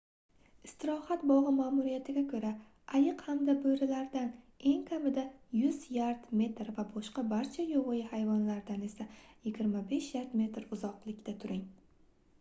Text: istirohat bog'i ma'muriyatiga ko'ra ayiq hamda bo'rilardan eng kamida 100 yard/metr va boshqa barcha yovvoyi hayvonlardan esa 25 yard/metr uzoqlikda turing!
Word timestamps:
istirohat 0.67 1.23
bog'i 1.31 1.51
ma'muriyatiga 1.57 2.21
ko'ra 2.29 2.49
ayiq 2.99 3.19
hamda 3.25 3.53
bo'rilardan 3.65 4.31
eng 4.71 4.79
kamida 4.87 5.25
100 5.65 5.85
yard/metr 5.97 6.71
va 6.79 6.85
boshqa 6.95 7.25
barcha 7.35 7.65
yovvoyi 7.73 8.03
hayvonlardan 8.15 8.87
esa 8.89 9.07
25 9.51 10.09
yard/metr 10.17 10.69
uzoqlikda 10.79 11.35
turing! 11.45 11.65